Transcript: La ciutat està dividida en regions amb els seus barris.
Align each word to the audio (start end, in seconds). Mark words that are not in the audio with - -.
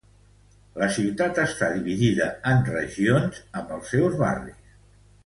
La 0.83 0.87
ciutat 0.95 1.41
està 1.43 1.69
dividida 1.75 2.29
en 2.53 2.65
regions 2.71 3.39
amb 3.61 3.75
els 3.77 3.93
seus 3.97 4.17
barris. 4.23 4.73